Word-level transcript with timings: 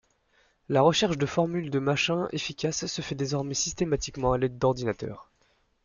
La 0.67 0.81
recherche 0.81 1.19
de 1.19 1.27
formules 1.27 1.69
de 1.69 1.77
Machin 1.77 2.27
efficaces 2.31 2.87
se 2.87 3.03
fait 3.03 3.13
désormais 3.13 3.53
systématiquement 3.53 4.33
à 4.33 4.39
l'aide 4.39 4.57
d'ordinateurs. 4.57 5.29